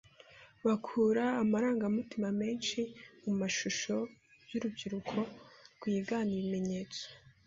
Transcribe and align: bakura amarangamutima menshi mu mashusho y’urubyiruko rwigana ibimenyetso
bakura 0.65 1.23
amarangamutima 1.43 2.27
menshi 2.41 2.79
mu 3.23 3.33
mashusho 3.41 3.95
y’urubyiruko 4.51 5.15
rwigana 5.75 6.29
ibimenyetso 6.39 7.03